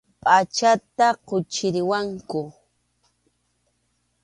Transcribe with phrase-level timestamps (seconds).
[0.21, 2.41] Pʼachayta quchiriwanku.